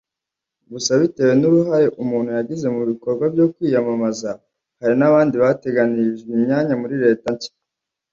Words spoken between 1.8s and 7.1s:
umuntu yagize mu bikorwa byo kwiyamamaza hari n’abandi bateganirijwe imyanya muri